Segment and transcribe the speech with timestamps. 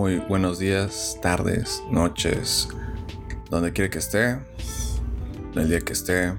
[0.00, 2.70] muy buenos días, tardes, noches,
[3.50, 4.38] donde quiera que esté,
[5.54, 6.32] el día que esté,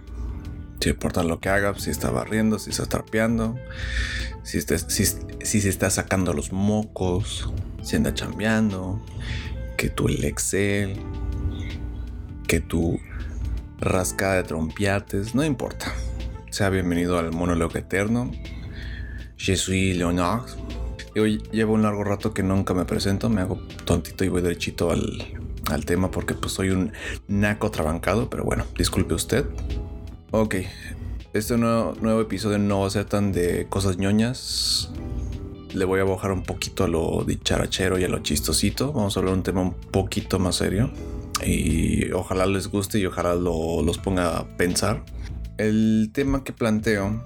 [0.80, 3.60] si importa lo que haga, si está barriendo, si está trapeando,
[4.42, 7.54] si, se está sacando los mocos,
[7.84, 9.00] si anda chambeando,
[9.78, 11.00] que tú el Excel,
[12.48, 13.00] que tu
[13.78, 15.94] rascada de trompiates, no importa.
[16.50, 18.32] Sea bienvenido al monólogo eterno.
[19.38, 20.50] Je suis Leonard.
[21.16, 24.92] Hoy llevo un largo rato que nunca me presento, me hago tontito y voy derechito
[24.92, 26.94] al, al tema porque pues soy un
[27.28, 29.46] naco trabancado, pero bueno, disculpe usted.
[30.32, 30.56] Ok,
[31.34, 34.92] este nuevo, nuevo episodio no va a ser tan de cosas ñoñas.
[35.74, 38.94] Le voy a bajar un poquito a lo dicharachero y a lo chistosito.
[38.94, 40.92] Vamos a hablar de un tema un poquito más serio.
[41.46, 45.04] Y ojalá les guste y ojalá lo, los ponga a pensar.
[45.58, 47.22] El tema que planteo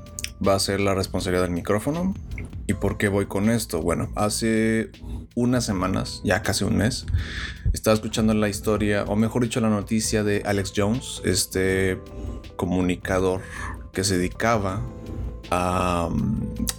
[0.46, 2.14] va a ser la responsabilidad del micrófono.
[2.68, 3.82] ¿Y por qué voy con esto?
[3.82, 4.90] Bueno, hace
[5.36, 7.06] unas semanas, ya casi un mes,
[7.74, 12.00] estaba escuchando la historia, o mejor dicho, la noticia de Alex Jones, este
[12.56, 13.42] comunicador
[13.94, 14.82] que se dedicaba
[15.52, 16.10] a...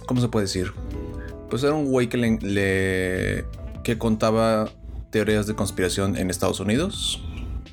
[0.07, 0.73] ¿Cómo se puede decir?
[1.49, 3.45] Pues era un güey que le,
[3.83, 4.69] que contaba
[5.09, 7.23] teorías de conspiración en Estados Unidos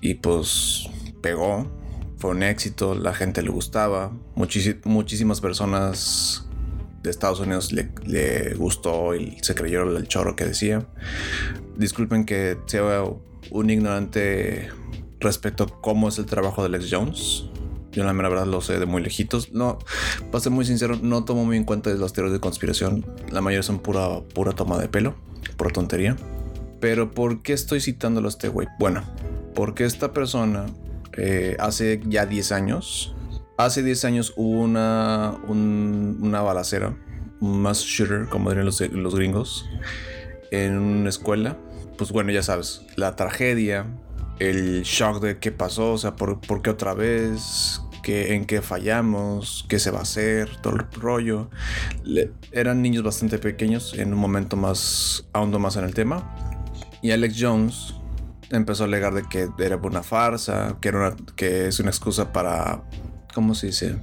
[0.01, 0.89] y pues
[1.21, 1.69] pegó
[2.17, 6.44] fue un éxito, la gente le gustaba, muchísimas personas
[7.05, 10.87] de Estados Unidos le, gustó y se creyeron el chorro que decía.
[11.77, 13.05] Disculpen que sea
[13.51, 14.71] un ignorante
[15.21, 17.45] respecto a cómo es el trabajo de Alex Jones.
[17.93, 19.53] Yo la verdad lo sé de muy lejitos.
[19.53, 19.79] No,
[20.33, 23.07] para ser muy sincero, no tomo muy en cuenta las teorías de conspiración.
[23.31, 25.15] La mayoría son pura, pura toma de pelo,
[25.59, 26.17] pura tontería.
[26.81, 28.67] Pero ¿por qué estoy citándolo a este güey?
[28.79, 29.05] Bueno,
[29.55, 30.67] porque esta persona
[31.19, 33.15] eh, hace ya 10 años.
[33.57, 36.97] Hace 10 años hubo una, una balacera,
[37.41, 39.65] un mass shooter, como dirían los, los gringos,
[40.51, 41.57] en una escuela.
[41.97, 43.87] Pues bueno, ya sabes, la tragedia,
[44.41, 49.65] el shock de qué pasó, o sea, por, qué otra vez, ¿Qué, en qué fallamos,
[49.69, 51.49] qué se va a hacer, todo el rollo.
[52.53, 56.35] eran niños bastante pequeños, en un momento más, ahondo más en el tema.
[57.03, 57.95] Y Alex Jones,
[58.51, 62.83] empezó a alegar de que era una farsa, que, era que es una excusa para,
[63.35, 63.97] ¿cómo se dice?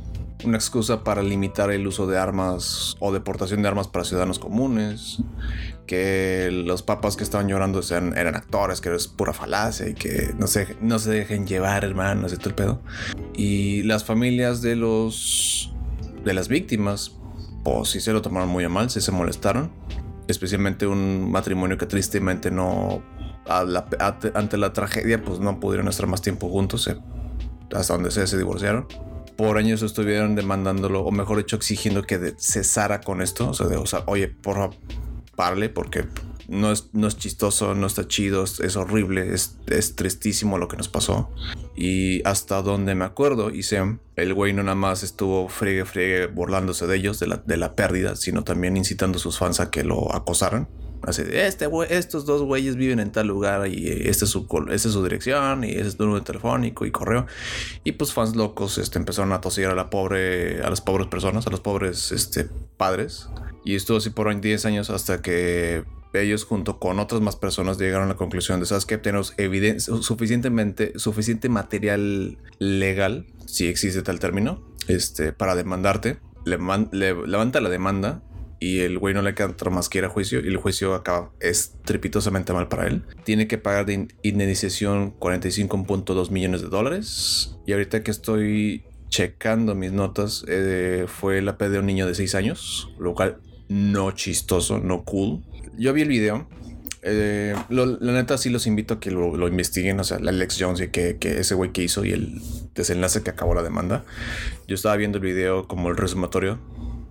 [0.43, 5.19] Una excusa para limitar el uso de armas o deportación de armas para ciudadanos comunes,
[5.87, 10.33] que los papas que estaban llorando sean, eran actores, que es pura falacia y que
[10.37, 12.81] no se, no se dejen llevar, hermano, todo el pedo.
[13.35, 15.73] Y las familias de los
[16.23, 17.13] de las víctimas,
[17.63, 19.71] pues sí se lo tomaron muy a mal, sí se molestaron,
[20.27, 23.01] especialmente un matrimonio que tristemente no
[23.47, 26.97] ante la tragedia, pues no pudieron estar más tiempo juntos, eh,
[27.73, 28.87] hasta donde se, se divorciaron.
[29.41, 33.49] Por años estuvieron demandándolo, o mejor dicho, exigiendo que cesara con esto.
[33.49, 34.69] O sea, de, o sea oye, porra,
[35.35, 36.05] parle, porque
[36.47, 40.77] no es, no es chistoso, no está chido, es, horrible, es, es, tristísimo lo que
[40.77, 41.31] nos pasó.
[41.75, 46.85] Y hasta donde me acuerdo, hice, el güey no nada más estuvo friegue, friegue burlándose
[46.85, 49.83] de ellos, de la, de la pérdida, sino también incitando a sus fans a que
[49.83, 50.67] lo acosaran.
[51.03, 54.93] Así, este estos dos güeyes viven en tal lugar y esta es su, esta es
[54.93, 57.25] su dirección y ese es su número telefónico y correo.
[57.83, 61.47] Y pues fans locos este, empezaron a toser a la pobre, a las pobres personas,
[61.47, 62.47] a los pobres este,
[62.77, 63.29] padres.
[63.65, 68.05] Y estuvo así por 10 años hasta que ellos junto con otras más personas llegaron
[68.05, 74.19] a la conclusión de, ¿sabes que Tenemos evidencia, suficientemente, suficiente material legal, si existe tal
[74.19, 76.19] término, este, para demandarte.
[76.45, 76.57] Le,
[76.91, 78.23] le levanta la demanda
[78.61, 81.31] y el güey no le queda más que ir a juicio y el juicio acaba
[81.39, 83.01] estrepitosamente mal para él.
[83.25, 89.91] Tiene que pagar de indemnización 45.2 millones de dólares y ahorita que estoy checando mis
[89.91, 94.77] notas eh, fue la P de un niño de 6 años, lo cual no chistoso,
[94.77, 95.41] no cool.
[95.77, 96.47] Yo vi el video.
[97.01, 100.81] Eh, la neta sí los invito a que lo, investiguen, o sea, la Alex Jones
[100.81, 102.39] y que, que ese güey que hizo y el
[102.75, 104.05] desenlace que acabó la demanda.
[104.67, 106.59] Yo estaba viendo el video como el resumatorio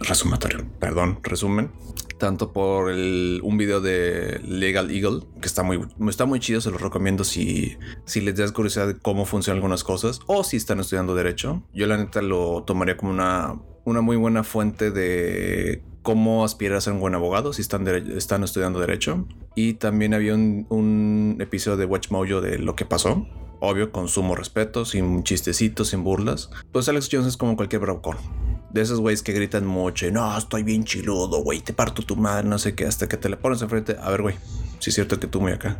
[0.00, 1.70] resumatorio, perdón, resumen,
[2.18, 6.70] tanto por el, un video de Legal Eagle, que está muy, está muy chido, se
[6.70, 10.80] los recomiendo si, si les das curiosidad de cómo funcionan algunas cosas o si están
[10.80, 11.62] estudiando derecho.
[11.74, 16.80] Yo la neta lo tomaría como una, una muy buena fuente de cómo aspirar a
[16.80, 19.26] ser un buen abogado si están, están estudiando derecho.
[19.54, 23.26] Y también había un, un episodio de Watch Mojo de lo que pasó.
[23.60, 26.50] Obvio, con sumo respeto, sin chistecitos, sin burlas.
[26.72, 28.16] Pues Alex Jones es como cualquier bravucón
[28.70, 32.14] de esos güeyes que gritan mucho y no, estoy bien chiludo, güey, te parto tu
[32.14, 33.96] madre, no sé qué, hasta que te le pones enfrente.
[34.00, 34.36] A ver, güey,
[34.78, 35.78] si es cierto que tú muy acá.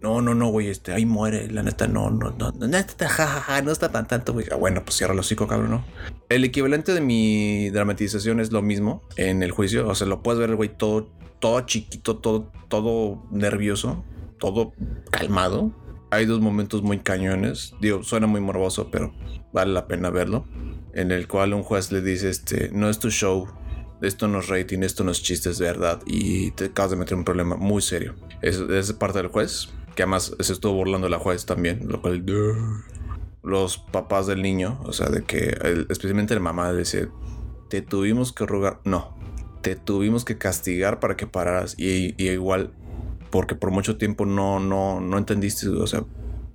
[0.00, 3.72] No, no, no, güey, este, ahí muere, la neta, no, no, no, no, no, no
[3.72, 4.46] está tan tanto, güey.
[4.52, 5.84] Ah, bueno, pues cierra el hocico, cabrón, ¿no?
[6.28, 9.88] el equivalente de mi dramatización es lo mismo en el juicio.
[9.88, 14.04] O sea, lo puedes ver güey todo, todo chiquito, todo, todo nervioso,
[14.38, 14.72] todo
[15.10, 15.72] calmado.
[16.14, 17.74] Hay dos momentos muy cañones.
[17.80, 19.12] Digo, suena muy morboso, pero
[19.52, 20.46] vale la pena verlo.
[20.92, 23.48] En el cual un juez le dice, este, no es tu show,
[24.00, 26.00] esto no es rating, esto no es chiste, es verdad.
[26.06, 28.14] Y te acabas de meter un problema muy serio.
[28.42, 32.24] Es, es parte del juez, que además se estuvo burlando la juez también, lo cual
[33.42, 35.58] los papás del niño, o sea, de que
[35.88, 37.08] especialmente la mamá dice,
[37.68, 39.16] te tuvimos que rogar, no,
[39.62, 42.72] te tuvimos que castigar para que pararas y, igual
[43.34, 46.04] porque por mucho tiempo no, no, no entendiste, o sea,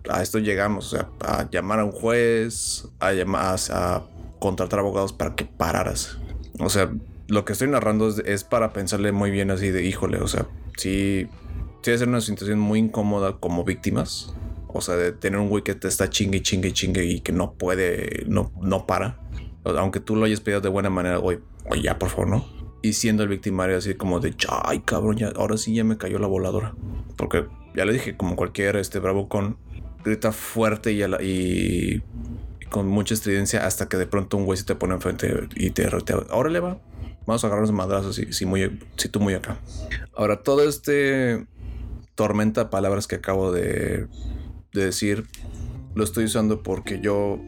[0.09, 4.03] a esto llegamos, o sea, a llamar a un juez, a llamar a
[4.39, 6.19] contratar abogados para que pararas.
[6.57, 6.89] O sea,
[7.27, 10.47] lo que estoy narrando es, para pensarle muy bien así de, híjole, o sea,
[10.77, 11.27] sí,
[11.81, 14.33] sí es una situación muy incómoda como víctimas.
[14.69, 17.55] O sea, de tener un güey que te está chingue, chingue, chingue y que no
[17.55, 19.19] puede, no, no para.
[19.65, 21.39] Aunque tú lo hayas pedido de buena manera, güey,
[21.83, 22.58] ya, por favor, ¿no?
[22.81, 24.33] Y siendo el victimario así como de,
[24.63, 26.73] ay, cabrón, ya, ahora sí ya me cayó la voladora.
[27.17, 27.45] Porque
[27.75, 29.57] ya le dije, como cualquier este bravo con
[30.03, 32.01] grita fuerte y,
[32.69, 35.85] con mucha estridencia hasta que de pronto un güey se te pone enfrente y te,
[35.85, 36.79] te ahora le va.
[37.25, 39.59] Vamos a agarrarnos madrazos si, si, tú muy acá.
[40.15, 41.47] Ahora, todo este
[42.15, 44.07] tormenta palabras que acabo de
[44.73, 45.25] de decir,
[45.95, 47.39] lo estoy usando porque yo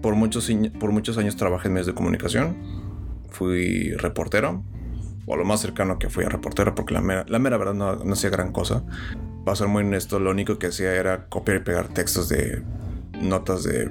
[0.00, 2.56] por muchos, por muchos años trabajé en medios de comunicación,
[3.30, 4.64] fui reportero,
[5.26, 7.96] o lo más cercano que fui a reportero, porque la mera, la mera verdad no,
[7.96, 8.84] no hacía gran cosa.
[9.44, 12.62] Para ser muy honesto, lo único que hacía era copiar y pegar textos de
[13.20, 13.90] notas de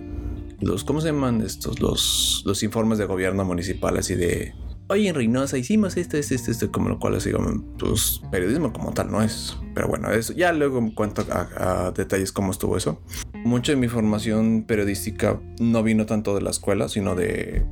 [0.60, 1.80] los, ¿cómo se llaman estos?
[1.80, 4.54] Los, los informes de gobierno municipal, así de
[4.92, 7.32] oye, en Reynosa hicimos esto, esto, esto, esto, como lo cual así
[7.80, 9.58] pues periodismo como tal no es.
[9.74, 13.02] Pero bueno, eso ya luego me cuento a, detalles cómo estuvo eso.
[13.46, 17.66] Mucha de mi formación periodística no vino tanto de la escuela, sino de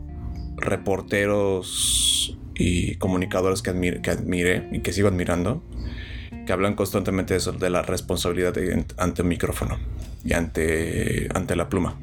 [0.55, 5.63] reporteros y comunicadores que, admire, que admiré y que sigo admirando,
[6.45, 8.53] que hablan constantemente de eso, de la responsabilidad
[8.97, 9.79] ante un micrófono
[10.23, 11.97] y ante, ante la pluma.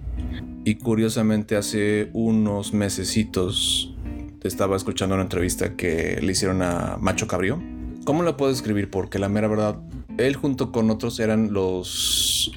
[0.65, 3.95] Y curiosamente hace unos mesecitos
[4.43, 7.63] estaba escuchando una entrevista que le hicieron a Macho Cabrío.
[8.05, 8.91] ¿Cómo la puedo escribir?
[8.91, 9.77] Porque la mera verdad,
[10.19, 12.53] él junto con otros eran los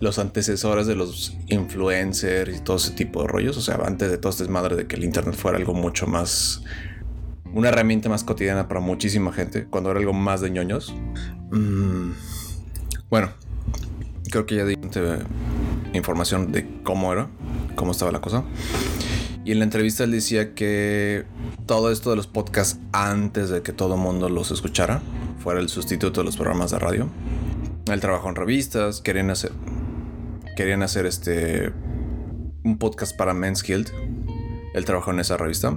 [0.00, 3.58] los antecesores de los influencers y todo ese tipo de rollos.
[3.58, 6.62] O sea, antes de todo este desmadre de que el internet fuera algo mucho más.
[7.52, 10.94] Una herramienta más cotidiana para muchísima gente, cuando era algo más de ñoños.
[11.50, 12.12] Mm,
[13.08, 13.30] bueno,
[14.30, 14.76] creo que ya di
[15.92, 17.28] información de cómo era,
[17.74, 18.44] cómo estaba la cosa.
[19.44, 21.24] Y en la entrevista él decía que
[21.66, 25.02] todo esto de los podcasts antes de que todo el mundo los escuchara
[25.38, 27.08] fuera el sustituto de los programas de radio.
[27.90, 29.52] Él trabajó en revistas, querían hacer
[30.56, 31.72] querían hacer este
[32.64, 33.88] un podcast para Men's Guild.
[34.74, 35.76] Él trabajó en esa revista,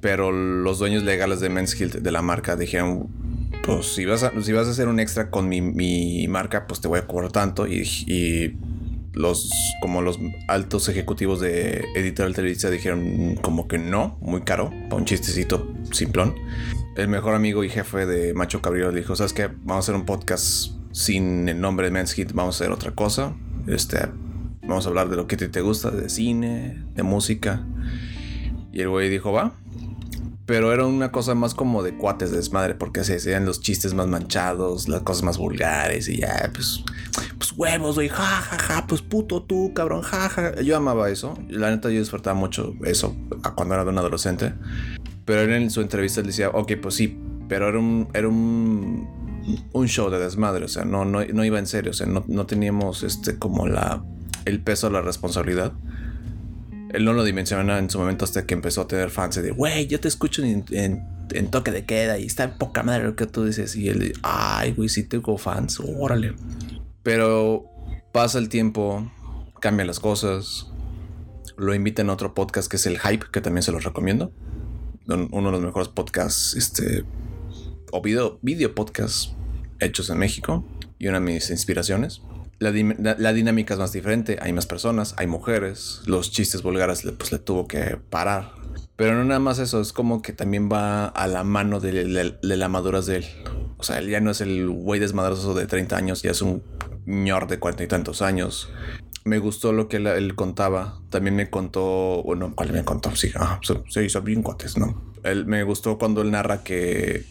[0.00, 3.08] pero los dueños legales de Men's Guild de la marca dijeron
[3.64, 6.88] pues si vas a, si vas a hacer un extra con mi, marca, pues te
[6.88, 8.56] voy a cobrar tanto y, y
[9.12, 9.50] los
[9.80, 10.18] como los
[10.48, 16.34] altos ejecutivos de Editorial Televisa dijeron como que no, muy caro, para un chistecito simplón.
[16.96, 19.48] El mejor amigo y jefe de Macho Cabrillo dijo, ¿sabes qué?
[19.48, 22.92] Vamos a hacer un podcast sin el nombre de Men's Hit, vamos a hacer otra
[22.92, 23.34] cosa.
[23.66, 23.98] Este,
[24.62, 27.64] vamos a hablar de lo que te gusta, de cine, de música.
[28.72, 29.54] Y el güey dijo, va,
[30.50, 33.94] pero era una cosa más como de cuates de desmadre, porque se hacían los chistes
[33.94, 36.82] más manchados, las cosas más vulgares y ya, pues,
[37.38, 40.60] pues huevos, güey, ja, ja, ja, pues puto tú, cabrón, ja, ja.
[40.60, 43.14] Yo amaba eso, la neta yo disfrutaba mucho eso
[43.54, 44.52] cuando era de un adolescente,
[45.24, 47.16] pero en su entrevista él decía, ok, pues sí,
[47.48, 49.08] pero era un, era un,
[49.72, 52.24] un show de desmadre, o sea, no, no, no iba en serio, o sea, no,
[52.26, 54.02] no teníamos este como la,
[54.46, 55.74] el peso de la responsabilidad
[56.92, 59.86] él no lo dimensiona en su momento hasta que empezó a tener fans de, güey,
[59.86, 63.76] yo te escucho en, toque de queda y está poca madre lo que tú dices.
[63.76, 66.34] Y él, ay, güey, sí tengo fans, órale.
[67.02, 67.66] Pero
[68.12, 69.10] pasa el tiempo,
[69.60, 70.66] cambian las cosas.
[71.56, 74.32] Lo invitan a otro podcast que es el Hype, que también se los recomiendo.
[75.06, 77.04] Uno de los mejores podcasts, este,
[77.92, 79.34] o video, video podcasts
[79.80, 80.64] hechos en México
[80.98, 82.22] y una de mis inspiraciones
[82.60, 87.38] la, dinámica es más diferente, hay más personas, hay mujeres, los chistes vulgares pues le
[87.38, 88.52] tuvo que parar.
[88.96, 92.68] Pero no nada más eso, es como que también va a la mano de, la
[92.68, 93.24] madurez de él.
[93.78, 96.62] O sea, él ya no es el güey desmadroso de 30 años, ya es un
[97.06, 98.68] ñor de cuarenta y tantos años.
[99.24, 101.00] Me gustó lo que él, contaba.
[101.08, 103.16] También me contó, bueno, ¿cuál me contó?
[103.16, 105.02] Sí, ah, se hizo bien cuates, ¿no?
[105.22, 107.24] Él, me gustó cuando él narra que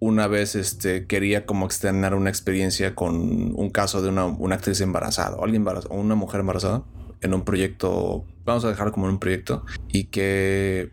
[0.00, 5.36] una vez este, quería como externar una experiencia con un caso de una, actriz embarazada
[5.36, 6.84] o alguien embarazada, o una mujer embarazada.
[7.20, 10.92] en un proyecto, vamos a dejarlo como en un proyecto, y que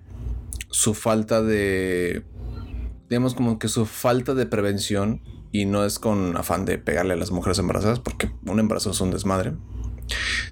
[0.72, 2.24] su falta de,
[3.10, 5.22] digamos como que su falta de prevención,
[5.52, 9.02] y no es con afán de pegarle a las mujeres embarazadas, porque un embarazo es
[9.02, 9.54] un desmadre,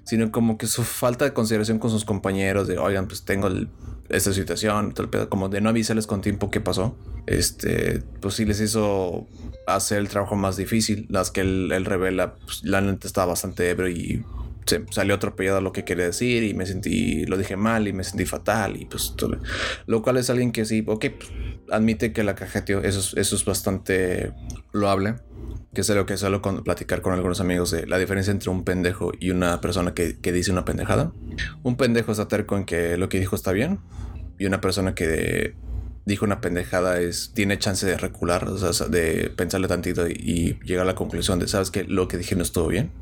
[0.04, 3.48] sino como que su falta de consideración con sus compañeros de, oigan, pues tengo
[4.08, 4.94] esta situación,
[5.28, 6.96] como de no avisarles con tiempo qué pasó,
[7.26, 9.26] este, pues sí les hizo
[9.66, 11.06] hacer el trabajo más difícil.
[11.08, 14.24] Las que él, revela, pues, la neta estaba bastante ebrio y
[14.66, 18.04] se salió atropellado lo que quería decir y me sentí, lo dije mal y me
[18.04, 19.38] sentí fatal y pues todo,
[19.86, 21.30] lo cual es alguien que sí, ok, pues,
[21.70, 24.32] admite que la cajeteó, eso, eso es bastante
[24.72, 25.16] loable
[25.74, 29.12] que es lo que suelo platicar con algunos amigos de la diferencia entre un pendejo
[29.18, 31.12] y una persona que, dice una pendejada.
[31.62, 33.80] Un pendejo está terco en que lo que dijo está bien
[34.38, 35.56] y una persona que
[36.06, 40.84] dijo una pendejada es tiene chance de recular, o sea, de pensarle tantito y, llegar
[40.84, 42.92] a la conclusión de, sabes que lo que dije no estuvo bien.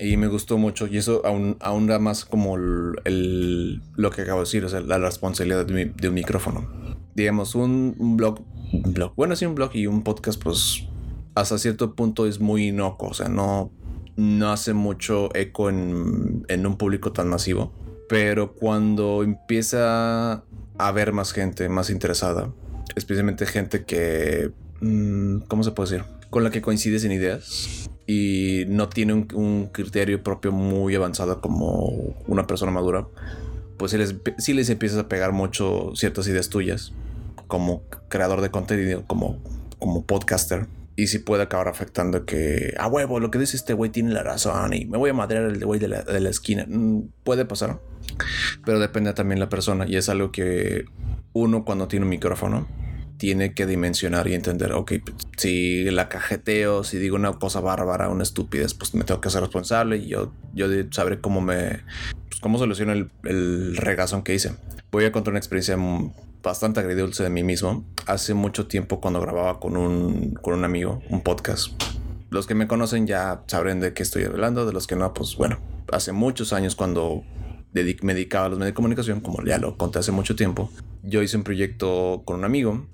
[0.00, 4.38] Y me gustó mucho y eso aún, aún da más como el, lo que acabo
[4.40, 6.66] de decir, o sea, la responsabilidad de, un micrófono.
[7.14, 8.40] Digamos, un, un blog,
[8.72, 10.86] un blog, bueno, sí, un blog y un podcast, pues
[11.34, 13.70] hasta cierto punto es muy inocuo, o sea, no,
[14.16, 17.72] no hace mucho eco en, un público tan masivo.
[18.08, 20.42] Pero cuando empieza a
[20.78, 22.52] haber más gente más interesada,
[22.96, 26.19] especialmente gente que, mm, ¿cómo se puede decir?
[26.30, 32.14] Con la que coincides en ideas y no tiene un, criterio propio muy avanzado como
[32.26, 33.06] una persona madura,
[33.76, 33.96] pues
[34.38, 36.92] sí les, empiezas a pegar mucho ciertas ideas tuyas
[37.46, 39.38] como creador de contenido, como,
[39.78, 43.90] como podcaster y si puede acabar afectando que, a huevo, lo que dice este güey
[43.90, 46.66] tiene la razón y me voy a madrear el güey de la, de la esquina.
[46.68, 47.80] Mm, puede pasar,
[48.66, 50.84] pero depende también la persona y es algo que
[51.32, 52.66] uno cuando tiene un micrófono
[53.20, 54.92] tiene que dimensionar y entender, ok,
[55.36, 59.42] si la cajeteo, si digo una cosa bárbara, una estupidez, pues me tengo que hacer
[59.42, 61.80] responsable y yo, yo sabré cómo me,
[62.30, 64.54] pues, cómo soluciono el, el regazón que hice.
[64.90, 65.76] Voy a contar una experiencia
[66.42, 67.84] bastante agridulce de mí mismo.
[68.06, 71.72] Hace mucho tiempo cuando grababa con un, con un amigo un podcast.
[72.30, 75.36] Los que me conocen ya sabrán de qué estoy hablando, de los que no, pues
[75.36, 75.58] bueno,
[75.92, 77.22] hace muchos años cuando
[77.74, 80.70] me dedicaba a los medios de comunicación, como ya lo conté hace mucho tiempo,
[81.02, 82.86] yo hice un proyecto con un amigo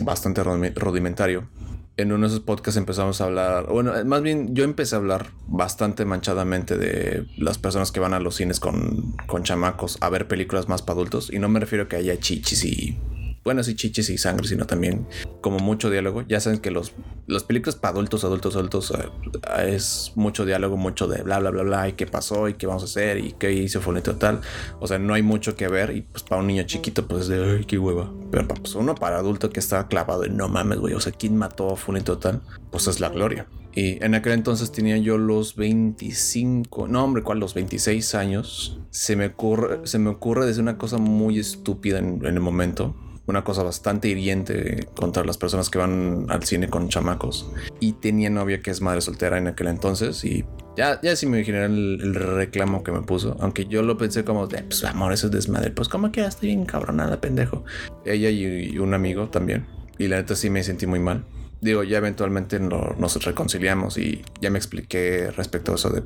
[0.00, 1.48] bastante rudimentario
[1.96, 5.26] en uno de esos podcasts empezamos a hablar, bueno, más bien yo empecé a hablar
[5.46, 10.26] bastante manchadamente de las personas que van a los cines con, con chamacos a ver
[10.26, 11.30] películas más para adultos.
[11.30, 12.98] Y no me refiero a que haya chichis y
[13.44, 15.06] bueno, sí, chiches y sangre, sino también
[15.40, 16.22] como mucho diálogo.
[16.22, 16.92] Ya saben que los,
[17.26, 21.64] los películas para adultos, adultos, adultos eh, es mucho diálogo, mucho de bla, bla, bla,
[21.64, 24.40] bla, y qué pasó, y qué vamos a hacer, y qué hizo Funito tal.
[24.78, 27.28] O sea, no hay mucho que ver, y pues para un niño chiquito, pues es
[27.28, 28.12] de, qué hueva.
[28.30, 31.36] Pero pues uno para adulto que está clavado en no mames, güey, o sea, ¿quién
[31.36, 32.42] mató a Funito tal?
[32.70, 33.46] Pues es la gloria.
[33.74, 37.40] Y en aquel entonces tenía yo los 25, no hombre, ¿cuál?
[37.40, 38.78] Los 26 años.
[38.90, 42.94] Se me ocurre, se me ocurre decir una cosa muy estúpida en el momento
[43.26, 47.50] una cosa bastante hiriente contra las personas que van al cine con chamacos.
[47.80, 50.44] Y tenía novia que es madre soltera en aquel entonces y
[50.76, 54.46] ya, ya sí me imaginé el, reclamo que me puso, aunque yo lo pensé como
[54.46, 57.64] de, pues amor, eso es desmadre, pues como que estoy bien cabronada, pendejo.
[58.04, 59.66] Ella y, un amigo también.
[59.98, 61.24] Y la neta sí me sentí muy mal
[61.62, 66.02] digo, ya eventualmente nos reconciliamos y ya me expliqué respecto a eso de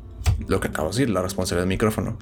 [0.46, 2.18] lo que acabo de decir, la responsabilidad del micrófono.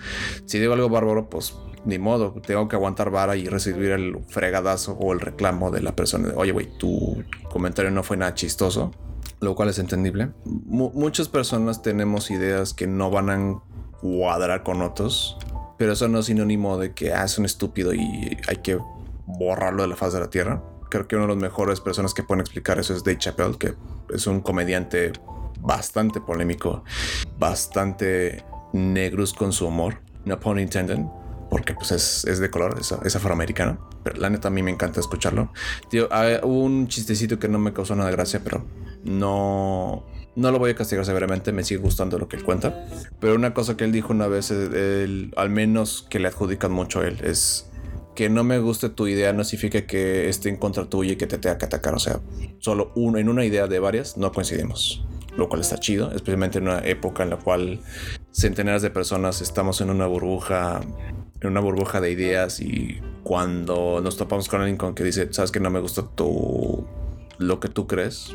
[0.46, 4.92] Si digo algo bárbaro, pues ni modo, tengo que aguantar vara y recibir el fregadazo
[4.92, 8.92] o el reclamo de la persona de, oye, güey, tu comentario no fue nada chistoso,
[9.40, 10.30] lo cual es entendible.
[10.44, 13.60] muchas personas tenemos ideas que no van a
[14.00, 15.36] cuadrar con otros,
[15.76, 18.78] pero eso no es sinónimo de que ah, es un estúpido y hay que
[19.26, 20.62] borrarlo de la faz de la tierra.
[20.94, 23.74] Creo que una de las mejores personas que pueden explicar eso es Dave Chappelle, que
[24.10, 25.10] es un comediante
[25.58, 26.84] bastante polémico,
[27.36, 31.00] bastante negros con su humor, no pun intended
[31.50, 33.88] porque pues es, de color, es, afroamericano.
[34.04, 35.52] Pero la neta a mí me encanta escucharlo.
[35.90, 36.08] Tío,
[36.44, 38.64] hubo un chistecito que no me causó nada de gracia, pero
[39.02, 42.86] no, no lo voy a castigar severamente, me sigue gustando lo que él cuenta.
[43.18, 47.08] Pero una cosa que él dijo una vez, al menos que le adjudican mucho a
[47.08, 47.68] él, es
[48.14, 51.26] que no me guste tu idea no significa que esté en contra tuya y que
[51.26, 51.94] te tenga que atacar.
[51.94, 52.20] O sea,
[52.58, 55.04] solo uno, en una idea de varias no coincidimos.
[55.36, 57.80] Lo cual está chido, especialmente en una época en la cual
[58.30, 60.80] centenares de personas estamos en una burbuja
[61.40, 65.50] en una burbuja de ideas y cuando nos topamos con alguien con que dice, sabes
[65.50, 66.86] que no me gusta tu
[67.38, 68.34] lo que tú crees,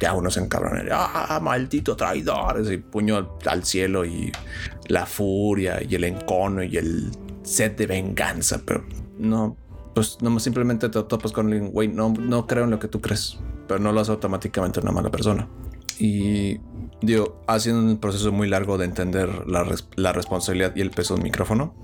[0.00, 4.32] ya uno se encabrona, ah, maldito traidor, y puño al, cielo y
[4.88, 7.10] la furia y el encono y el
[7.46, 8.84] sed de venganza, pero
[9.18, 9.56] no,
[9.94, 13.00] pues no simplemente te topas con alguien, güey, no, no creo en lo que tú
[13.00, 15.48] crees, pero no lo hace automáticamente una mala persona.
[15.98, 16.60] Y
[17.02, 21.14] Digo, ha sido un proceso muy largo de entender la, la responsabilidad y el peso
[21.14, 21.74] del micrófono.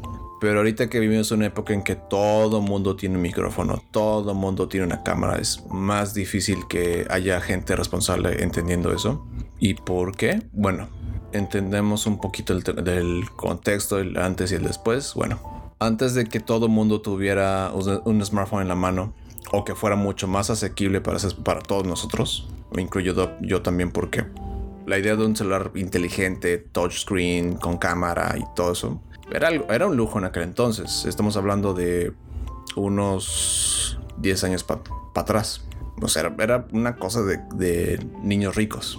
[0.41, 4.67] Pero ahorita que vivimos una época en que todo mundo tiene un micrófono, todo mundo
[4.67, 9.25] tiene una cámara, es más difícil que haya gente responsable entendiendo eso.
[9.61, 10.43] ¿Y por qué?
[10.53, 10.89] Bueno,
[11.33, 15.15] entendemos un poquito el del contexto, el antes y el después.
[15.15, 15.39] Bueno,
[15.87, 19.13] antes de que todo mundo tuviera un smartphone en la mano
[19.53, 24.25] o que fuera mucho más asequible para, para todos nosotros, me incluyo yo también porque
[24.87, 29.01] la idea de un celular inteligente, touchscreen, con cámara y todo eso,
[29.33, 31.05] era, era un lujo en aquel entonces.
[31.07, 32.13] Estamos hablando de
[32.77, 34.81] unos 10 años para
[35.15, 35.65] atrás.
[36.01, 38.99] O sea, era, una cosa de, niños ricos.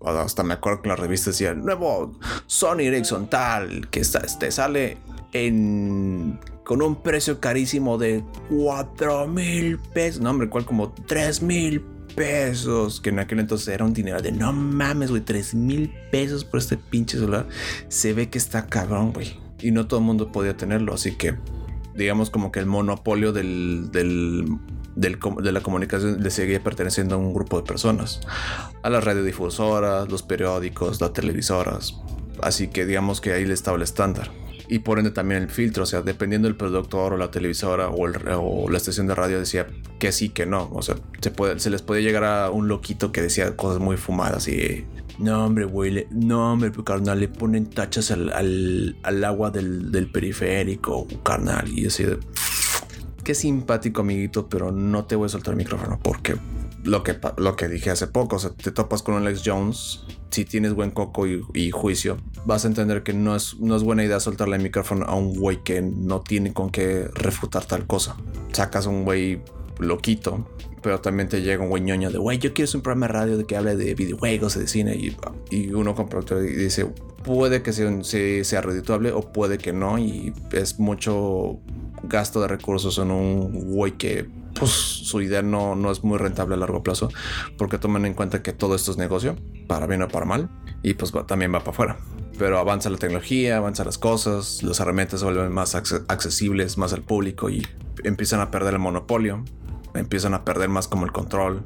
[0.00, 4.20] Hasta me acuerdo que en la revista decía, el nuevo Sony Ericsson tal, que está,
[4.20, 4.98] este, sale
[5.32, 10.20] en con un precio carísimo de 4 mil pesos.
[10.20, 11.80] No, hombre, cual como 3 mil
[12.14, 16.44] pesos, que en aquel entonces era un dinero de no mames, güey, 3 mil pesos
[16.44, 17.46] por este pinche celular.
[17.88, 19.40] Se ve que está cabrón, güey.
[19.60, 21.36] Y no todo el mundo podía tenerlo, así que
[21.96, 24.44] digamos como que el monopolio del, del,
[24.98, 28.20] de la comunicación le seguía perteneciendo a un grupo de personas.
[28.82, 31.94] A las radiodifusoras, los periódicos, las televisoras.
[32.42, 34.30] Así que digamos que ahí le estaba el estándar
[34.68, 38.70] y por ende también el filtro, o sea, dependiendo del productor o la televisora o,
[38.70, 39.66] la estación de radio decía
[39.98, 40.96] que sí, que no, o sea,
[41.56, 44.84] se, les puede llegar a un loquito que decía cosas muy fumadas y...
[45.18, 48.30] No, hombre, güey, no, hombre, carnal, le ponen tachas al,
[49.02, 52.18] al, agua del, del, periférico, carnal, y así de...
[53.28, 56.36] Qué simpático, amiguito, pero no te voy a soltar el micrófono porque
[56.82, 60.06] lo que, lo que dije hace poco, o sea, te topas con un Alex Jones,
[60.30, 62.16] si tienes buen coco y, juicio,
[62.46, 65.34] vas a entender que no es, no es buena idea soltarle el micrófono a un
[65.34, 68.16] güey que no tiene con qué refutar tal cosa.
[68.52, 69.42] Sacas un güey
[69.78, 70.48] loquito,
[70.80, 73.44] pero también te llega un güey de, güey, yo quiero un programa de radio de
[73.44, 75.14] que hable de videojuegos, de cine, y,
[75.50, 76.86] y uno compra y dice,
[77.24, 81.60] puede que sea, sea redituable o puede que no, y es mucho
[82.02, 84.28] gasto de recursos en un güey que
[84.58, 87.08] pues su idea no, no es muy rentable a largo plazo
[87.56, 89.36] porque toman en cuenta que todo esto es negocio,
[89.66, 90.50] para bien o para mal,
[90.82, 91.96] y pues también va para afuera.
[92.38, 97.02] Pero avanza la tecnología, avanza las cosas, las herramientas se vuelven más accesibles, más al
[97.02, 97.66] público y
[98.04, 99.44] empiezan a perder el monopolio
[99.94, 101.64] empiezan a perder más como el control.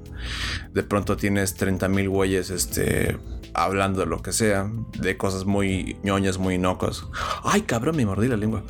[0.72, 3.18] De pronto tienes 30 mil güeyes este,
[3.54, 7.04] hablando de lo que sea, de cosas muy ñoñas, muy inocuas.
[7.44, 8.62] Ay, cabrón, me mordí la lengua.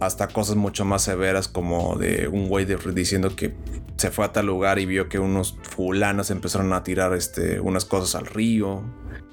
[0.00, 3.54] Hasta cosas mucho más severas como de un güey diciendo que
[3.96, 7.84] se fue a tal lugar y vio que unos fulanos empezaron a tirar este, unas
[7.84, 8.82] cosas al río.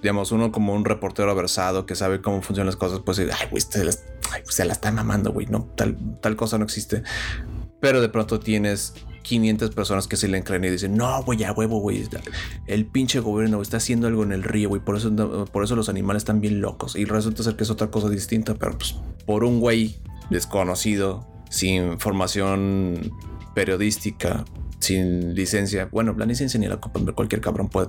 [0.01, 3.61] Digamos, uno como un reportero versado que sabe cómo funcionan las cosas, pues, ay, güey,
[3.61, 3.89] se,
[4.43, 7.03] se la está mamando, güey, no, tal, tal cosa no existe.
[7.79, 8.93] Pero de pronto tienes
[9.25, 12.07] 500 personas que se le creen y dicen, no, güey, ya huevo, güey.
[12.67, 14.81] El pinche gobierno está haciendo algo en el río, güey.
[14.81, 16.95] Por eso, por eso los animales están bien locos.
[16.95, 19.95] Y resulta ser que es otra cosa distinta, pero pues por un güey
[20.29, 23.11] desconocido, sin formación
[23.55, 24.45] periodística,
[24.85, 25.89] sin licencia.
[25.91, 27.87] Bueno, la licencia ni la cualquier cabrón puede,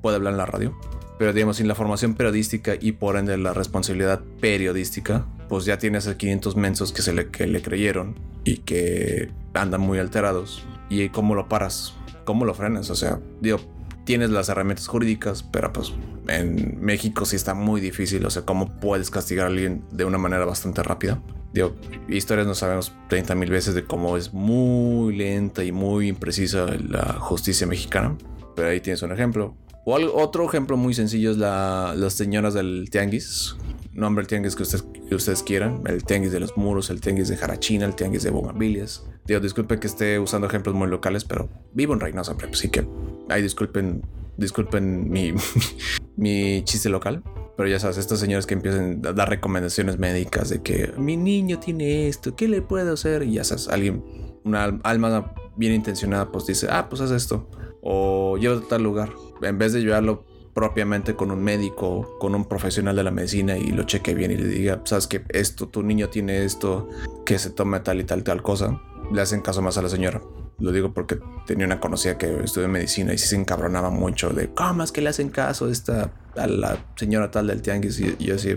[0.00, 0.76] puede hablar en la radio.
[1.18, 6.06] Pero digamos, sin la formación periodística y por ende la responsabilidad periodística, pues ya tienes
[6.08, 11.08] a 500 mensos que se le, que le creyeron y que andan muy alterados ¿Y
[11.08, 11.94] cómo lo paras?
[12.24, 12.90] ¿Cómo lo frenas?
[12.90, 13.58] O sea, digo,
[14.04, 15.92] tienes las herramientas jurídicas, pero pues
[16.28, 18.24] en México sí está muy difícil.
[18.24, 21.20] O sea, ¿cómo puedes castigar a alguien de una manera bastante rápida?
[21.56, 21.74] Digo,
[22.06, 27.14] historias no sabemos 30 mil veces de cómo es muy lenta y muy imprecisa la
[27.14, 28.14] justicia mexicana.
[28.54, 29.56] Pero ahí tienes un ejemplo.
[29.86, 33.56] O otro ejemplo muy sencillo es la, las señoras del tianguis.
[33.94, 35.82] Nombre el tianguis que ustedes, que ustedes quieran.
[35.86, 39.80] El tianguis de los muros, el tianguis de Jarachina, el tianguis de Bogambilias Digo, disculpen
[39.80, 42.86] que esté usando ejemplos muy locales, pero vivo en Reynosa, así que
[43.30, 44.02] ahí disculpen,
[44.36, 45.32] disculpen mi,
[46.16, 47.22] mi chiste local.
[47.56, 51.58] Pero ya sabes, estos señores que empiezan a dar recomendaciones médicas de que mi niño
[51.58, 53.22] tiene esto, ¿qué le puedo hacer?
[53.22, 54.04] Y ya sabes, alguien,
[54.44, 57.48] una alma bien intencionada, pues dice, ah, pues haz esto.
[57.80, 59.12] O llévate a tal lugar.
[59.42, 63.70] En vez de llevarlo propiamente con un médico, con un profesional de la medicina y
[63.72, 66.88] lo cheque bien y le diga, sabes que esto, tu niño tiene esto,
[67.24, 68.80] que se tome tal y tal, tal cosa
[69.12, 70.20] le hacen caso más a la señora.
[70.58, 74.82] Lo digo porque tenía una conocida que estudió medicina y se encabronaba mucho de cómo
[74.82, 78.34] es que le hacen caso a esta a la señora tal del tianguis y, yo
[78.34, 78.56] así,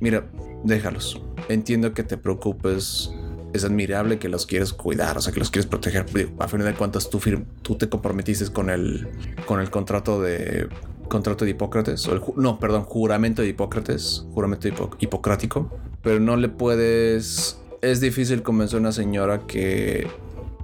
[0.00, 0.26] mira,
[0.64, 1.20] déjalos.
[1.48, 3.10] Entiendo que te preocupes.
[3.52, 6.06] Es admirable que los quieres cuidar, o sea, que los quieres proteger.
[6.40, 7.20] A fin de cuentas, tú,
[7.62, 9.06] tú te comprometiste con el,
[9.46, 10.68] con el contrato de
[11.08, 15.70] contrato de Hipócrates, o el, no, perdón, juramento de Hipócrates, juramento hipocrático,
[16.02, 17.60] pero no le puedes
[17.90, 20.06] es difícil convencer a una señora que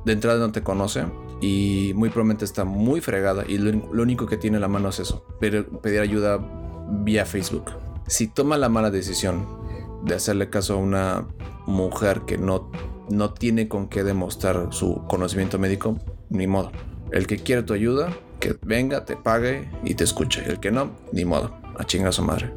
[0.04, 1.04] de entrada no te conoce
[1.40, 5.00] y muy probablemente está muy fregada y lo, único que tiene en la mano es
[5.00, 6.38] eso, pedir, pedir ayuda
[7.02, 7.72] vía Facebook.
[8.06, 9.46] Si toma la mala decisión
[10.04, 11.26] de hacerle caso a una
[11.66, 12.70] mujer que no,
[13.09, 15.98] no tiene con qué demostrar su conocimiento médico,
[16.30, 16.72] ni modo.
[17.12, 20.42] El que quiere tu ayuda, que venga, te pague y te escuche.
[20.46, 21.52] El que no, ni modo.
[21.78, 22.52] A chingar a su madre.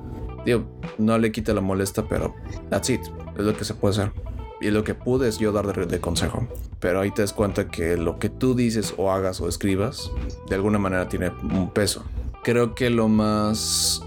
[0.46, 0.66] Digo,
[0.98, 2.34] no le quita la molesta, pero
[2.70, 3.02] that's it.
[3.38, 4.23] Es lo que se puede hacer.
[4.64, 6.48] Y lo que pude es yo dar de, consejo.
[6.80, 10.10] Pero ahí te das cuenta que lo que tú dices o hagas o escribas,
[10.48, 12.06] de alguna manera tiene un peso.
[12.44, 14.02] Creo que lo más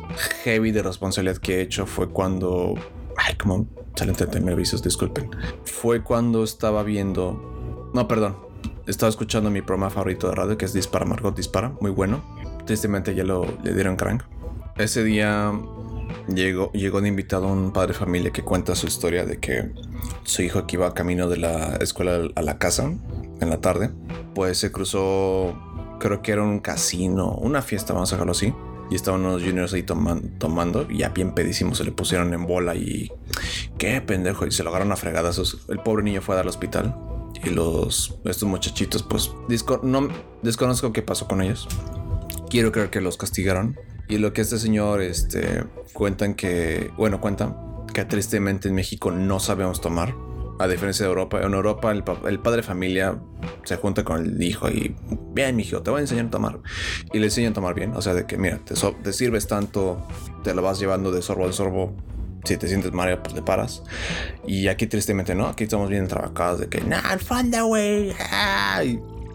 [0.44, 2.74] heavy de responsabilidad que he hecho fue cuando...
[3.18, 3.66] Ay, como
[3.96, 5.28] salen 39 avisos, disculpen.
[5.64, 7.90] Fue cuando estaba viendo...
[7.92, 8.38] No, perdón.
[8.86, 11.74] Estaba escuchando mi programa favorito de radio, que es Dispara Margot Dispara.
[11.82, 12.24] Muy bueno.
[12.64, 14.22] Tristemente ya lo le dieron crank.
[14.78, 15.52] Ese día
[16.28, 19.70] llegó, llegó de invitado un padre de familia que cuenta su historia de que
[20.24, 22.92] su hijo que iba camino de la escuela a la casa
[23.40, 23.90] en la tarde,
[24.34, 25.56] pues se cruzó,
[25.98, 28.54] creo que era un casino, una fiesta, vamos a dejarlo así.
[28.88, 32.76] Y estaban unos juniors ahí tomando y ya bien pedísimos se le pusieron en bola
[32.76, 33.10] y
[33.78, 35.66] qué pendejo y se lo agarraron a fregadazos.
[35.68, 36.94] El pobre niño fue al hospital
[37.42, 39.32] y los estos muchachitos pues
[39.82, 40.08] no
[40.42, 41.66] desconozco qué pasó con ellos.
[42.48, 43.76] Quiero creer que los castigaron
[44.08, 47.56] y lo que este señor este, cuentan que, bueno, cuentan
[47.92, 50.14] que tristemente en México no sabemos tomar.
[50.58, 53.18] A diferencia de Europa, en Europa el, padre de familia
[53.64, 54.96] se junta con el hijo y
[55.34, 56.60] bien, mi hijo, te voy a enseñar a tomar.
[57.12, 57.94] Y le enseñan a tomar bien.
[57.94, 60.06] O sea, de que mira, te, te sirves tanto,
[60.44, 61.94] te lo vas llevando de sorbo en sorbo.
[62.44, 63.82] Si te sientes mareado, pues le paras.
[64.46, 68.14] Y aquí tristemente no, aquí estamos bien trabajados de que, nah, fondo, güey.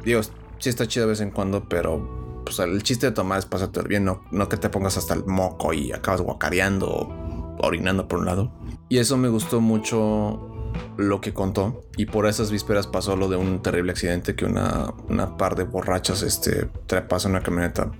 [0.03, 3.45] Dios, sí está chido de vez en cuando, pero pues el chiste de tomar es
[3.45, 8.07] pasarte bien, no, no que te pongas hasta el moco y acabas guacareando o orinando
[8.07, 8.51] por un lado.
[8.89, 10.51] Y eso me gustó mucho
[10.97, 11.83] lo que contó.
[11.97, 15.63] Y por esas vísperas pasó lo de un terrible accidente que una, una par de
[15.63, 17.91] borrachas este, trepas en una camioneta.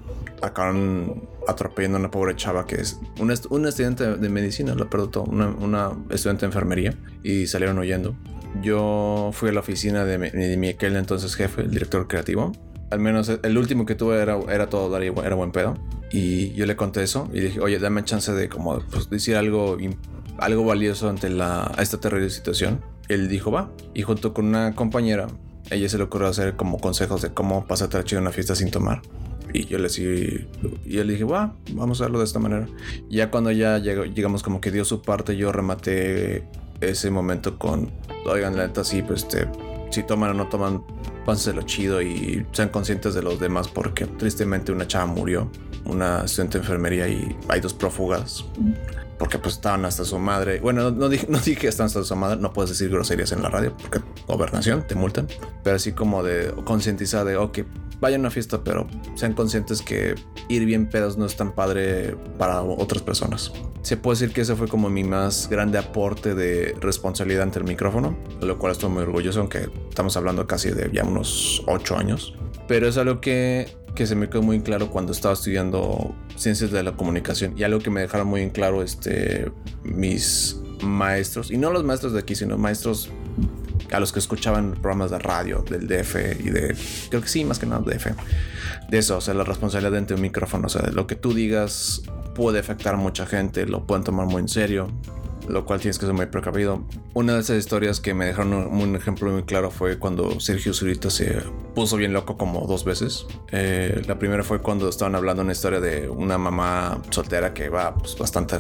[0.42, 5.48] Acabaron atropellando a una pobre chava que es una, estudiante de medicina, lo perdón, una,
[5.48, 8.16] una estudiante de enfermería y salieron huyendo.
[8.62, 12.52] Yo fui a la oficina de, de mi aquel entonces jefe, el director creativo,
[12.92, 15.78] al menos el último que tuve era, era todo era buen pedo.
[16.12, 19.78] Y yo le conté eso y dije, oye, dame chance de como pues, decir algo,
[20.38, 22.82] algo valioso ante la, esta terrible situación.
[23.08, 23.72] Él dijo, va.
[23.94, 25.28] Y junto con una compañera,
[25.70, 29.02] ella se le ocurrió hacer como consejos de cómo pasar chido una fiesta sin tomar.
[29.54, 29.88] Y yo le
[30.86, 32.68] y yo dije, va, vamos a hacerlo de esta manera.
[33.10, 36.44] Ya cuando ya llegamos como que dio su parte, yo rematé
[36.82, 37.92] ese momento con,
[38.26, 39.48] oigan, la neta, sí, pues este,
[39.92, 40.84] si toman o no toman,
[41.54, 45.50] lo chido y sean conscientes de los demás porque tristemente una chava murió,
[45.86, 48.46] una estudiante de enfermería y hay dos prófugas
[49.22, 50.60] porque pues estaban hasta su madre.
[50.60, 53.44] Bueno, no, dije, no dije que están hasta su madre, no puedes decir groserías en
[53.44, 55.28] la radio porque gobernación te multan,
[55.64, 57.60] pero así como de concientizar de, ok,
[58.00, 60.16] vayan a una fiesta, pero sean conscientes que
[60.50, 63.54] ir bien pedos no es tan padre para otras personas.
[63.84, 67.66] Se puede decir que ese fue como mi más grande aporte de responsabilidad ante el
[67.66, 72.34] micrófono, lo cual estoy muy orgulloso, aunque estamos hablando casi de ya unos 8 años.
[72.68, 76.84] Pero es algo que, que se me quedó muy claro cuando estaba estudiando ciencias de
[76.84, 79.52] la comunicación y algo que me dejaron muy en claro este,
[79.84, 83.10] mis maestros, y no los maestros de aquí, sino maestros
[83.92, 86.76] a los que escuchaban programas de radio del DF y de,
[87.10, 88.08] creo que sí, más que nada DF,
[88.90, 92.02] de eso, o sea, la responsabilidad ante un micrófono, o sea, lo que tú digas
[92.34, 94.88] puede afectar a mucha gente, lo pueden tomar muy en serio,
[95.48, 96.84] lo cual tienes que ser muy precavido.
[97.14, 101.10] Una de esas historias que me dejaron un, ejemplo muy claro fue cuando Sergio Zurita
[101.10, 101.42] se
[101.76, 103.26] puso bien loco como dos veces.
[103.52, 107.96] Eh, la primera fue cuando estaban hablando una historia de una mamá soltera que va
[107.96, 108.58] pues, bastante,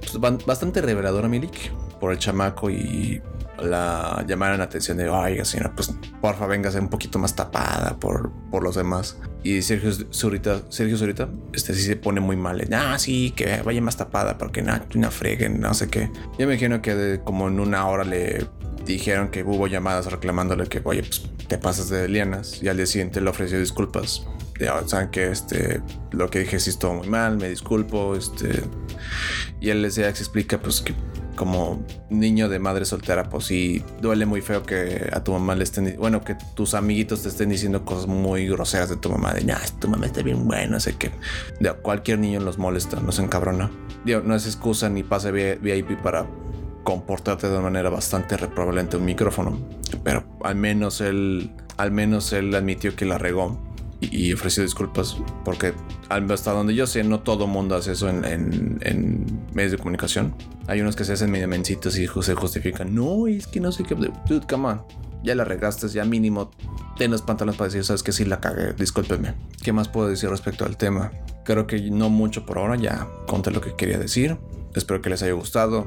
[0.00, 3.20] pues, bastante reveladora, Milik, por el chamaco y
[3.62, 8.32] la llamaron la atención de, oiga señora, pues porfa ser un poquito más tapada por,
[8.50, 9.18] por los demás.
[9.42, 12.66] Y Sergio Zurita, Sergio Zurita, este sí se pone muy mal.
[12.72, 16.10] Ah, sí, que vaya más tapada porque nada, una freguen, no sé qué.
[16.38, 18.46] Yo me imagino que como en una hora le
[18.86, 22.62] dijeron que hubo llamadas reclamándole que, oye, pues te pasas de lianas.
[22.62, 24.26] Y al día siguiente le ofreció disculpas.
[24.60, 25.80] Ya, saben que este,
[26.12, 28.62] lo que dije sí estuvo muy mal, me disculpo, este.
[29.60, 30.94] Y él les explica, pues que
[31.34, 35.64] como niño de madre soltera, pues sí duele muy feo que a tu mamá le
[35.64, 39.44] estén, bueno, que tus amiguitos te estén diciendo cosas muy groseras de tu mamá, de,
[39.44, 41.10] nah, tu mamá está bien buena, sé que
[41.60, 43.70] de cualquier niño los molesta, no se encabrona.
[44.04, 46.26] Digo, no es excusa ni pase VIP para
[46.84, 49.58] comportarte de una manera bastante reprobable ante un micrófono,
[50.02, 55.72] pero al menos él, al menos él admitió que la regó y ofreció disculpas porque
[56.08, 60.34] hasta donde yo sé no todo mundo hace eso en, medios de comunicación
[60.66, 63.84] hay unos que se hacen medio mencitos y se justifican no es que no sé
[63.84, 64.82] qué dude come on
[65.24, 66.50] ya la regaste, ya mínimo
[66.96, 69.34] ten los pantalones para decir, sabes que sí la cagué, discúlpeme.
[69.62, 71.12] ¿Qué más puedo decir respecto al tema?
[71.44, 74.36] Creo que no mucho por ahora, ya conté lo que quería decir.
[74.74, 75.86] Espero que les haya gustado.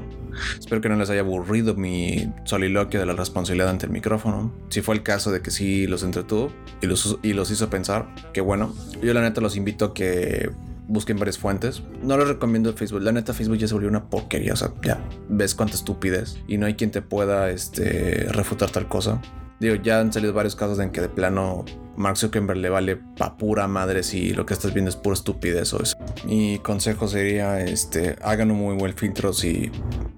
[0.58, 4.52] Espero que no les haya aburrido mi soliloquio de la responsabilidad ante el micrófono.
[4.70, 8.08] Si fue el caso de que sí los entretuvo y los, y los hizo pensar,
[8.32, 8.74] que bueno.
[9.02, 10.50] Yo la neta los invito a que
[10.88, 11.82] busquen varias fuentes.
[12.02, 13.02] No les recomiendo Facebook.
[13.02, 14.54] La neta, Facebook ya se volvió una porquería.
[14.54, 14.98] O sea, ya
[15.28, 16.38] ves cuánta estupidez.
[16.48, 19.20] Y no hay quien te pueda este, refutar tal cosa.
[19.60, 21.64] Digo, ya han salido varios casos en que de plano
[21.96, 25.72] Mark Zuckerberg le vale pa' pura madre si lo que estás viendo es pura estupidez
[25.74, 25.96] o eso.
[26.24, 29.70] Mi consejo sería, este, hagan un muy buen filtro si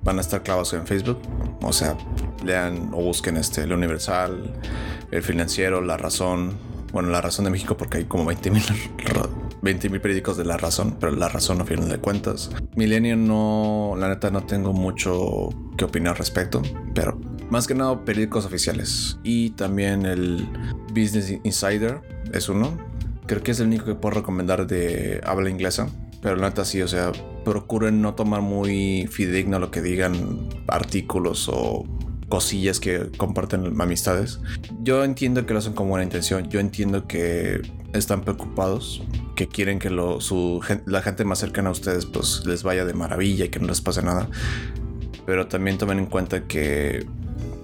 [0.03, 1.19] van a estar clavados en Facebook.
[1.63, 1.97] O sea,
[2.45, 4.53] lean o busquen este, el Universal,
[5.11, 6.53] el Financiero, La Razón.
[6.93, 8.63] Bueno, La Razón de México porque hay como 20 mil
[9.63, 12.51] 20 mil periódicos de La Razón, pero La Razón no final de cuentas.
[12.77, 15.49] Milenio no, la neta no tengo mucho
[15.79, 16.63] que opinar al respecto,
[16.95, 17.19] pero
[17.51, 19.19] más que nada periódicos oficiales.
[19.23, 20.49] Y también el
[20.89, 22.01] Business Insider
[22.33, 22.77] es uno.
[23.27, 25.89] Creo que es el único que puedo recomendar de habla inglesa.
[26.23, 27.13] Pero la neta sí, o sea,
[27.45, 31.85] procuren no tomar muy fidedigno lo que digan artículos o
[32.29, 34.41] cosillas que comparten amistades.
[34.83, 36.49] Yo entiendo que lo hacen con buena intención.
[36.49, 39.03] Yo entiendo que están preocupados,
[39.35, 42.95] que quieren que lo, su, la gente más cercana a ustedes pues les vaya de
[42.95, 44.29] maravilla y que no les pase nada.
[45.27, 47.07] Pero también tomen en cuenta que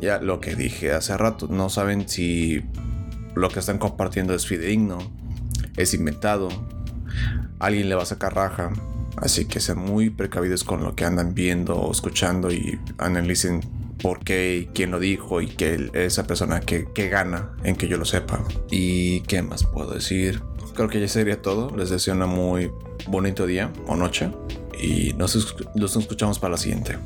[0.01, 2.63] ya lo que dije hace rato, no saben si
[3.35, 4.99] lo que están compartiendo es fidedigno,
[5.77, 6.49] es inventado,
[7.59, 8.73] alguien le va a sacar raja.
[9.17, 13.63] Así que sean muy precavidos con lo que andan viendo o escuchando y analicen
[14.03, 17.97] por qué quién lo dijo y que esa persona que, que gana en que yo
[17.97, 18.45] lo sepa.
[18.71, 20.43] ¿Y qué más puedo decir?
[20.75, 21.75] Creo que ya sería todo.
[21.75, 22.71] Les deseo un muy
[23.07, 24.31] bonito día o noche
[24.79, 26.99] y nos, nos escuchamos para la siguiente.